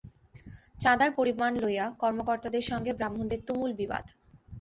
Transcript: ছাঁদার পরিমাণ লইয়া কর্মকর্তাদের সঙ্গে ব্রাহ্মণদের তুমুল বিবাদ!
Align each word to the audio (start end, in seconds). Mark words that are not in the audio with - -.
ছাঁদার 0.79 1.09
পরিমাণ 1.17 1.51
লইয়া 1.63 1.85
কর্মকর্তাদের 2.01 2.63
সঙ্গে 2.69 2.91
ব্রাহ্মণদের 2.93 3.39
তুমুল 3.47 3.71
বিবাদ! 3.79 4.05